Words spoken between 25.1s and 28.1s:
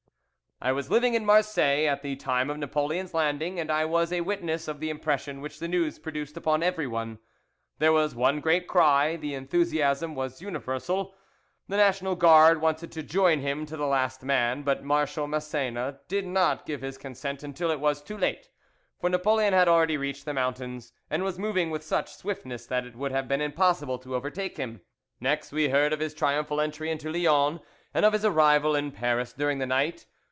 Next we heard of his triumphal entry into Lyons, and